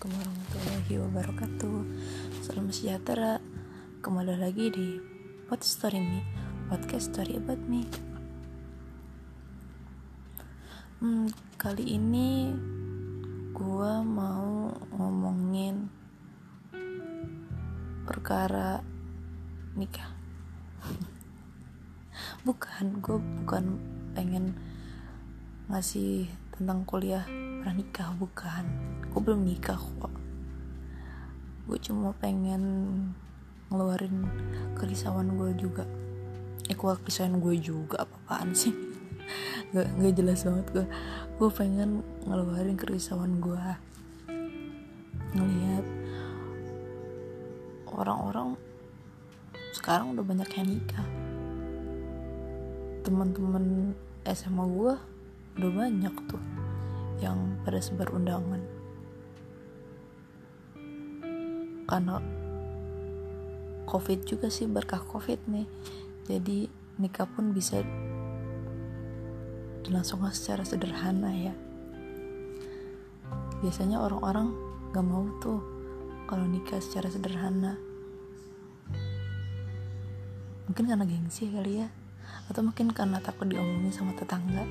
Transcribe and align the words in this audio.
Assalamualaikum 0.00 0.32
warahmatullahi 0.32 0.94
wabarakatuh. 0.96 1.78
Salam 2.40 2.72
sejahtera. 2.72 3.36
Kembali 4.00 4.32
lagi 4.32 4.72
di 4.72 4.96
Pod 5.44 5.60
Story 5.60 6.00
Me. 6.00 6.24
Podcast 6.72 7.12
Story 7.12 7.36
About 7.36 7.60
Me. 7.68 7.84
Hmm, 11.04 11.28
Kali 11.60 12.00
ini 12.00 12.48
Gua 13.52 14.00
mau 14.00 14.72
ngomongin 14.96 15.92
Perkara 18.08 18.80
Nikah. 19.76 20.16
Bukan, 22.48 23.04
gue 23.04 23.20
bukan 23.20 23.76
pengen 24.16 24.56
ngasih 25.68 26.24
tentang 26.56 26.88
kuliah 26.88 27.28
pranikah 27.60 28.16
bukan. 28.16 28.64
Gue 29.12 29.20
belum 29.20 29.44
nikah 29.44 29.76
kok. 29.76 30.14
Gue 31.68 31.78
cuma 31.78 32.16
pengen 32.16 32.62
ngeluarin 33.68 34.26
kerisauan 34.74 35.36
gue 35.36 35.52
juga. 35.54 35.84
Eh 36.66 36.74
kerisauan 36.74 37.38
gue 37.38 37.54
juga 37.60 38.08
apa-apaan 38.08 38.56
sih? 38.56 38.72
Gak, 39.70 39.86
gak 39.86 40.14
jelas 40.18 40.42
banget 40.42 40.66
gue 40.74 40.86
gue 41.38 41.50
pengen 41.54 42.02
ngeluarin 42.26 42.74
kerisauan 42.74 43.38
gue 43.38 43.62
ngelihat 45.30 45.86
orang-orang 47.86 48.58
sekarang 49.70 50.18
udah 50.18 50.26
banyak 50.26 50.50
yang 50.58 50.66
nikah. 50.66 51.06
Teman-teman 53.06 53.94
SMA 54.26 54.64
gue 54.66 54.94
udah 55.62 55.70
banyak 55.70 56.14
tuh 56.26 56.42
yang 57.20 57.60
pada 57.62 57.78
sebar 57.78 58.08
undangan. 58.10 58.60
Karena 61.84 62.16
covid 63.84 64.24
juga 64.24 64.48
sih 64.48 64.64
berkah 64.66 65.04
covid 65.04 65.38
nih. 65.46 65.68
Jadi 66.26 66.66
nikah 67.00 67.28
pun 67.28 67.52
bisa 67.52 67.84
dilangsungkan 69.84 70.32
secara 70.32 70.64
sederhana 70.64 71.30
ya. 71.32 71.54
Biasanya 73.60 74.00
orang-orang 74.00 74.56
gak 74.96 75.04
mau 75.04 75.28
tuh 75.44 75.60
kalau 76.24 76.48
nikah 76.48 76.80
secara 76.80 77.12
sederhana. 77.12 77.76
Mungkin 80.70 80.86
karena 80.86 81.04
gengsi 81.04 81.50
kali 81.50 81.84
ya. 81.84 81.88
Atau 82.46 82.62
mungkin 82.62 82.94
karena 82.94 83.18
takut 83.18 83.50
diomongin 83.50 83.90
sama 83.90 84.14
tetangga 84.14 84.62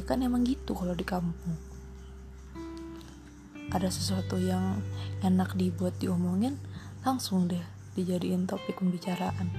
ya 0.00 0.08
kan 0.08 0.24
emang 0.24 0.48
gitu 0.48 0.72
kalau 0.72 0.96
di 0.96 1.04
kampung. 1.04 1.60
Ada 3.68 3.92
sesuatu 3.92 4.40
yang 4.40 4.80
enak 5.20 5.60
dibuat 5.60 6.00
diomongin 6.00 6.56
langsung 7.04 7.52
deh 7.52 7.60
dijadiin 8.00 8.48
topik 8.48 8.80
pembicaraan. 8.80 9.52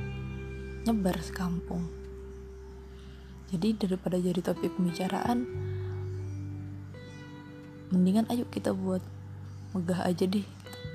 Nyebar 0.81 1.21
sekampung. 1.21 1.85
Jadi 3.53 3.85
daripada 3.85 4.17
jadi 4.17 4.41
topik 4.41 4.73
pembicaraan 4.81 5.45
mendingan 7.93 8.25
ayo 8.33 8.49
kita 8.49 8.73
buat 8.73 9.03
megah 9.77 10.09
aja 10.09 10.25
deh 10.25 10.47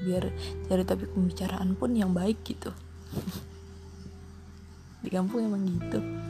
biar 0.02 0.32
cari 0.66 0.82
topik 0.82 1.14
pembicaraan 1.14 1.78
pun 1.78 1.94
yang 1.94 2.10
baik 2.10 2.42
gitu. 2.42 2.74
Di 5.06 5.08
kampung 5.14 5.46
emang 5.46 5.62
gitu 5.70 6.25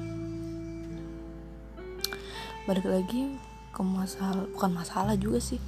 balik 2.66 2.82
lagi 2.82 3.38
ke 3.70 3.78
masalah 3.78 4.42
bukan 4.50 4.74
masalah 4.74 5.14
juga 5.14 5.38
sih 5.38 5.62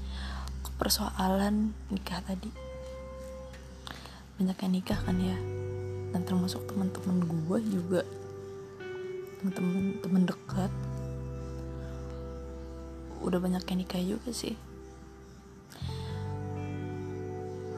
ke 0.67 0.71
persoalan 0.83 1.71
nikah 1.95 2.19
tadi. 2.27 2.51
Banyak 4.35 4.59
yang 4.59 4.73
nikah 4.75 4.99
kan 5.07 5.15
ya. 5.23 5.39
Dan 6.11 6.27
termasuk 6.27 6.67
teman-teman 6.67 7.23
gue 7.23 7.59
juga. 7.71 8.03
Teman-teman 9.39 10.27
dekat. 10.27 10.73
Udah 13.23 13.39
banyak 13.39 13.63
yang 13.63 13.79
nikah 13.79 14.03
juga 14.03 14.35
sih. 14.35 14.59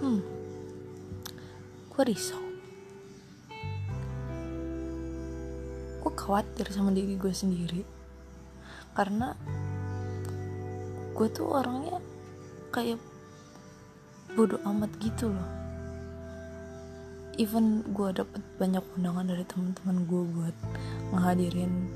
Hmm. 0.00 0.24
Gue 1.92 2.02
risau. 2.08 2.40
Gue 6.00 6.12
khawatir 6.16 6.72
sama 6.72 6.88
diri 6.96 7.20
gue 7.20 7.36
sendiri 7.36 7.99
karena 8.94 9.34
gue 11.14 11.28
tuh 11.30 11.46
orangnya 11.52 12.00
kayak 12.72 12.98
bodoh 14.34 14.60
amat 14.64 14.90
gitu 15.02 15.30
loh. 15.30 15.50
Even 17.38 17.82
gue 17.96 18.08
dapet 18.12 18.42
banyak 18.60 18.84
undangan 18.96 19.26
dari 19.26 19.44
teman-teman 19.48 19.96
gue 20.06 20.22
buat 20.32 20.56
menghadirin 21.12 21.88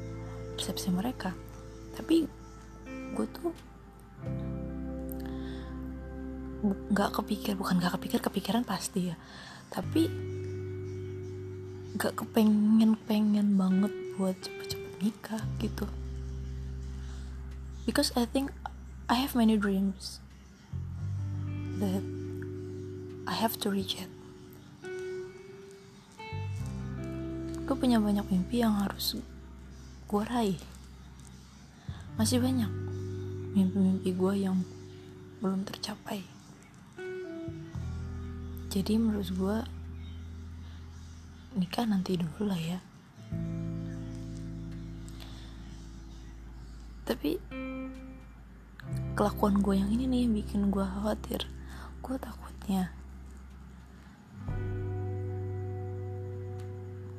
resepsi 0.56 0.88
mereka. 0.90 1.32
Tapi 1.94 2.26
gue 3.14 3.26
tuh 3.30 3.52
nggak 6.64 7.10
kepikir 7.20 7.60
bukan 7.60 7.76
nggak 7.76 8.00
kepikir 8.00 8.20
kepikiran 8.24 8.64
pasti 8.64 9.12
ya. 9.12 9.16
Tapi 9.68 10.02
nggak 11.94 12.14
kepengen 12.18 12.98
pengen 13.06 13.54
banget 13.54 13.92
buat 14.18 14.34
cepet-cepet 14.42 14.92
nikah 14.98 15.42
gitu 15.62 15.86
because 17.86 18.12
I 18.16 18.24
think 18.24 18.50
I 19.08 19.20
have 19.20 19.36
many 19.36 19.56
dreams 19.56 20.20
that 21.80 22.02
I 23.28 23.34
have 23.36 23.60
to 23.64 23.68
reach 23.68 24.00
it. 24.00 24.08
Gue 27.64 27.76
punya 27.76 27.96
banyak 27.96 28.28
mimpi 28.28 28.60
yang 28.60 28.76
harus 28.76 29.16
gue 30.04 30.22
raih. 30.28 30.60
Masih 32.20 32.40
banyak 32.40 32.68
mimpi-mimpi 33.56 34.12
gue 34.12 34.34
yang 34.36 34.60
belum 35.40 35.64
tercapai. 35.64 36.20
Jadi 38.68 38.92
menurut 39.00 39.28
gue 39.32 39.56
nikah 41.56 41.88
nanti 41.88 42.20
dulu 42.20 42.52
lah 42.52 42.60
ya. 42.60 42.78
Tapi 47.04 47.36
kelakuan 49.14 49.62
gue 49.62 49.78
yang 49.78 49.90
ini 49.94 50.10
nih 50.10 50.20
yang 50.26 50.34
bikin 50.34 50.60
gue 50.74 50.82
khawatir. 50.82 51.46
Gue 52.02 52.18
takutnya 52.18 52.90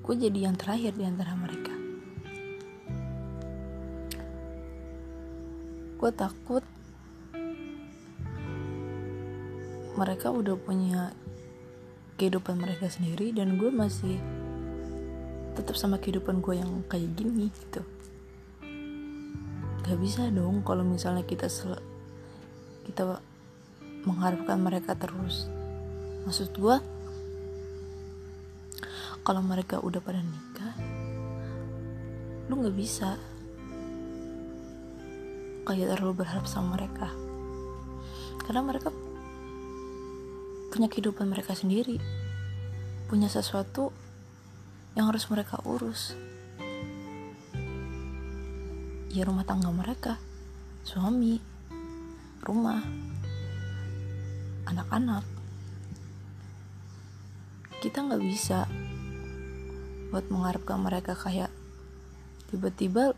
gue 0.06 0.14
jadi 0.14 0.40
yang 0.46 0.54
terakhir 0.54 0.94
di 0.94 1.02
antara 1.02 1.34
mereka. 1.34 1.74
Gue 5.98 6.12
takut 6.14 6.62
mereka 9.96 10.30
udah 10.30 10.60
punya 10.60 11.16
kehidupan 12.20 12.60
mereka 12.60 12.92
sendiri 12.92 13.32
dan 13.32 13.56
gue 13.56 13.72
masih 13.72 14.20
tetap 15.56 15.80
sama 15.80 15.98
kehidupan 15.98 16.44
gue 16.44 16.60
yang 16.60 16.84
kayak 16.92 17.16
gini 17.16 17.48
gitu 17.50 17.95
gak 19.86 20.02
bisa 20.02 20.34
dong 20.34 20.66
kalau 20.66 20.82
misalnya 20.82 21.22
kita 21.22 21.46
sel 21.46 21.78
kita 22.90 23.22
mengharapkan 24.02 24.58
mereka 24.58 24.98
terus. 24.98 25.46
Maksud 26.26 26.58
gue 26.58 26.78
kalau 29.22 29.42
mereka 29.46 29.78
udah 29.82 30.02
pada 30.02 30.26
nikah 30.26 30.74
lu 32.50 32.66
nggak 32.66 32.78
bisa. 32.78 33.14
Kayak 35.70 35.98
terlalu 35.98 36.26
berharap 36.26 36.50
sama 36.50 36.82
mereka. 36.82 37.14
Karena 38.42 38.66
mereka 38.66 38.90
punya 40.74 40.90
kehidupan 40.90 41.30
mereka 41.30 41.54
sendiri. 41.54 42.02
Punya 43.06 43.30
sesuatu 43.30 43.94
yang 44.98 45.14
harus 45.14 45.30
mereka 45.30 45.62
urus 45.62 46.18
ya 49.16 49.24
rumah 49.24 49.48
tangga 49.48 49.72
mereka. 49.72 50.20
Suami 50.84 51.40
rumah 52.44 52.84
anak-anak. 54.68 55.24
Kita 57.80 58.04
nggak 58.04 58.20
bisa 58.20 58.68
buat 60.12 60.28
mengharapkan 60.28 60.84
mereka 60.84 61.16
kayak 61.16 61.48
tiba-tiba 62.52 63.16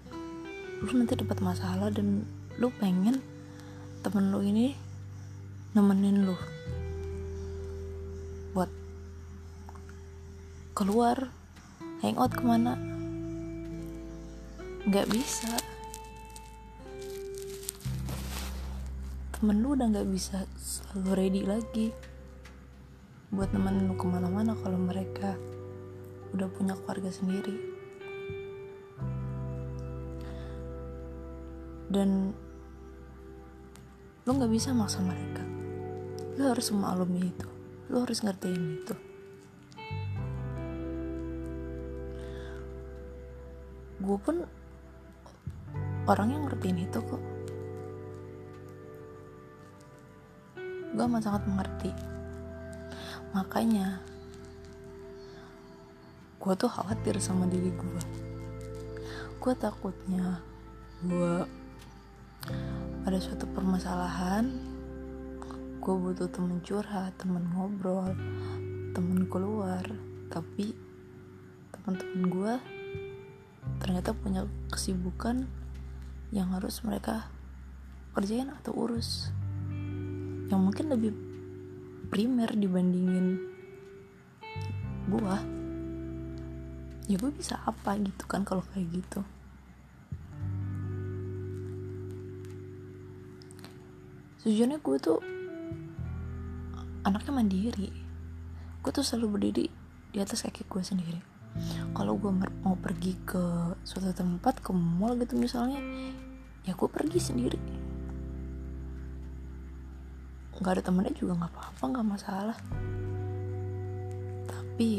lu 0.85 0.91
nanti 0.93 1.17
dapat 1.17 1.41
masalah 1.41 1.89
dan 1.89 2.29
lu 2.61 2.69
pengen 2.77 3.17
temen 4.05 4.29
lu 4.29 4.45
ini 4.45 4.77
nemenin 5.73 6.29
lu 6.29 6.37
buat 8.53 8.69
keluar 10.77 11.33
hangout 12.05 12.37
ke 12.37 12.43
mana. 12.45 12.77
Nggak 14.85 15.09
bisa 15.09 15.76
temen 19.37 19.61
lu 19.61 19.77
udah 19.77 19.85
nggak 19.93 20.09
bisa 20.09 20.49
selalu 20.57 21.09
ready 21.13 21.41
lagi 21.45 21.93
buat 23.29 23.53
temen 23.53 23.85
lu 23.85 23.93
ke 23.93 24.09
mana-mana 24.09 24.57
kalau 24.65 24.81
mereka 24.81 25.37
udah 26.33 26.49
punya 26.49 26.73
keluarga 26.73 27.13
sendiri. 27.13 27.53
Dan 31.85 32.33
lu 34.25 34.29
nggak 34.33 34.49
bisa 34.49 34.73
maksa 34.73 35.05
mereka. 35.05 35.45
Lu 36.41 36.49
harus 36.49 36.73
memaklumi 36.73 37.29
itu. 37.29 37.47
Lu 37.93 38.01
harus 38.01 38.25
ngertiin 38.25 38.63
itu. 38.81 38.95
Gue 44.01 44.17
pun 44.17 44.41
orang 46.09 46.27
yang 46.33 46.41
ngertiin 46.49 46.89
itu 46.89 46.97
kok 47.05 47.36
gue 50.97 51.05
amat 51.05 51.29
sangat 51.29 51.45
mengerti. 51.45 51.93
Makanya 53.37 54.01
gue 56.41 56.53
tuh 56.57 56.69
khawatir 56.73 57.21
sama 57.21 57.45
diri 57.45 57.69
gue 57.69 58.03
gue 59.37 59.53
takutnya 59.53 60.41
gue 61.05 61.45
ada 63.05 63.17
suatu 63.21 63.45
permasalahan 63.51 64.49
gue 65.77 65.93
butuh 65.93 66.25
temen 66.33 66.57
curhat 66.65 67.13
temen 67.21 67.45
ngobrol 67.53 68.09
temen 68.97 69.29
keluar. 69.29 69.85
Tapi 70.33 70.73
teman-teman 71.69 72.23
gue 72.33 72.53
ternyata 73.77 74.17
punya 74.17 74.49
kesibukan 74.73 75.45
yang 76.33 76.49
harus 76.57 76.81
mereka 76.81 77.29
kerjain 78.17 78.49
atau 78.49 78.73
urus 78.73 79.29
yang 80.47 80.63
mungkin 80.63 80.87
lebih 80.87 81.11
primer 82.07 82.51
dibandingin 82.55 83.39
gua. 85.11 85.43
Ya 87.07 87.15
gue 87.15 87.31
bisa 87.31 87.59
apa 87.63 87.95
gitu 87.99 88.27
kan 88.27 88.43
kalau 88.43 88.63
kayak 88.75 88.87
gitu. 88.91 89.23
Sejujurnya 94.43 94.79
gue 94.83 94.97
tuh 94.99 95.19
anaknya 97.07 97.31
mandiri. 97.31 97.91
Gue 98.83 98.91
tuh 98.91 99.03
selalu 99.07 99.27
berdiri 99.39 99.65
di 100.11 100.17
atas 100.19 100.43
kaki 100.43 100.67
gue 100.67 100.83
sendiri. 100.83 101.19
Kalau 101.95 102.19
gue 102.19 102.31
mau 102.63 102.75
pergi 102.75 103.15
ke 103.23 103.75
suatu 103.87 104.11
tempat 104.11 104.59
ke 104.59 104.75
mall 104.75 105.15
gitu 105.15 105.39
misalnya 105.39 105.79
ya 106.67 106.75
gue 106.75 106.89
pergi 106.91 107.17
sendiri 107.23 107.86
nggak 110.57 110.73
ada 110.73 110.83
temennya 110.83 111.13
juga 111.13 111.37
nggak 111.37 111.51
apa-apa 111.53 111.83
nggak 111.85 112.07
masalah. 112.07 112.57
Tapi 114.49 114.89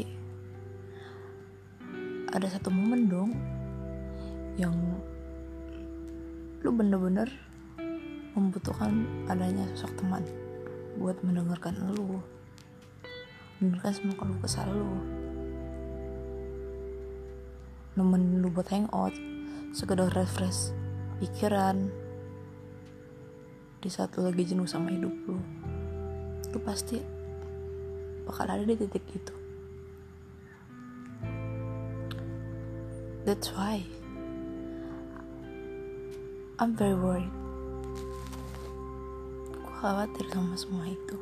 ada 2.29 2.47
satu 2.47 2.69
momen 2.71 3.09
dong 3.11 3.31
yang 4.55 4.75
lu 6.63 6.69
bener-bener 6.75 7.31
membutuhkan 8.35 9.07
adanya 9.31 9.65
sosok 9.73 10.03
teman 10.03 10.23
buat 10.99 11.15
mendengarkan 11.23 11.75
lu 11.95 12.19
mendengarkan 13.59 13.93
semua 13.95 14.15
keluh 14.15 14.39
kesah 14.39 14.67
lu. 14.71 14.87
Nemenin 17.99 18.39
lu 18.39 18.47
buat 18.47 18.71
hangout 18.71 19.11
sekedar 19.75 20.07
refresh 20.15 20.71
pikiran 21.19 21.91
di 23.79 23.87
saat 23.87 24.11
lu 24.19 24.27
lagi 24.27 24.43
jenuh 24.43 24.67
sama 24.67 24.91
hidup 24.91 25.15
lu 25.23 25.39
lu 26.49 26.59
pasti 26.65 26.99
bakal 28.29 28.45
ada 28.45 28.61
di 28.61 28.77
titik 28.77 29.05
itu. 29.09 29.33
That's 33.25 33.49
why 33.53 33.85
I'm 36.57 36.73
very 36.73 36.97
worried. 36.97 37.33
Gue 39.53 39.73
khawatir 39.81 40.25
sama 40.33 40.57
semua 40.57 40.85
itu. 40.89 41.17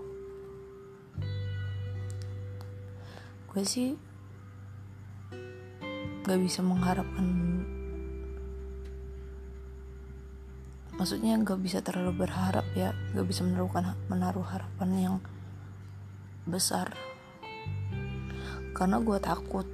Gue 3.52 3.64
sih 3.68 3.96
gak 6.28 6.40
bisa 6.44 6.60
mengharapkan 6.60 7.28
maksudnya 10.98 11.38
gak 11.42 11.62
bisa 11.62 11.80
terlalu 11.86 12.26
berharap 12.26 12.66
ya 12.74 12.92
gak 13.14 13.26
bisa 13.30 13.46
menaruhkan 13.46 13.94
menaruh 14.10 14.46
harapan 14.46 14.90
yang 14.98 15.16
besar. 16.50 16.92
Karena 18.74 19.02
gue 19.02 19.18
takut. 19.18 19.66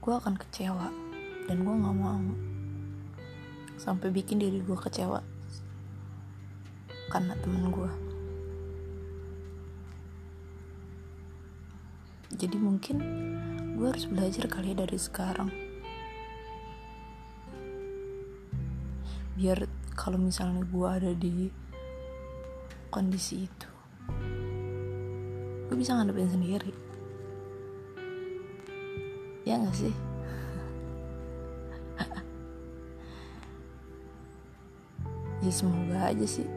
Gue 0.00 0.12
akan 0.16 0.36
kecewa 0.36 0.88
dan 1.48 1.56
gue 1.60 1.74
gak 1.76 1.96
mau 1.96 2.20
sampai 3.84 4.08
bikin 4.08 4.40
diri 4.40 4.64
gue 4.64 4.78
kecewa 4.80 5.20
karena 7.12 7.36
temen 7.38 7.68
gue 7.68 7.90
jadi 12.34 12.56
mungkin 12.58 12.96
gue 13.76 13.86
harus 13.86 14.08
belajar 14.08 14.48
kali 14.48 14.72
ya 14.72 14.82
dari 14.82 14.98
sekarang 14.98 15.63
biar 19.34 19.66
kalau 19.98 20.18
misalnya 20.18 20.62
gue 20.62 20.88
ada 20.88 21.10
di 21.14 21.50
kondisi 22.90 23.46
itu 23.50 23.68
gue 25.64 25.82
bisa 25.82 25.96
ngadepin 25.98 26.30
sendiri. 26.30 26.70
Ya 29.42 29.58
gak 29.58 29.74
sih? 29.74 29.94
Ya 35.44 35.52
semoga 35.52 36.08
aja 36.08 36.24
sih. 36.24 36.48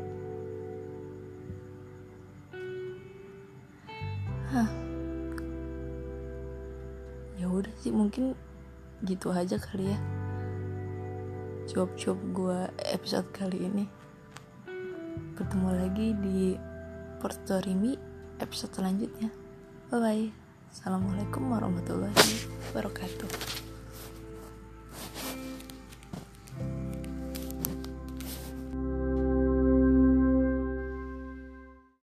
Hah. 4.48 4.70
Ya 7.36 7.52
udah 7.52 7.74
sih 7.84 7.92
mungkin 7.92 8.32
gitu 9.04 9.34
aja 9.36 9.60
kali 9.60 9.92
ya 9.92 10.00
cuap-cuap 11.78 12.20
gue 12.34 12.60
episode 12.90 13.30
kali 13.30 13.70
ini. 13.70 13.86
Bertemu 15.38 15.70
lagi 15.78 16.10
di 16.18 16.58
Portorimi 17.22 17.94
episode 18.42 18.82
selanjutnya. 18.82 19.30
Bye 19.94 20.02
bye 20.02 20.26
assalamualaikum 20.74 21.54
warahmatullahi 21.54 22.50
wabarakatuh 22.74 23.67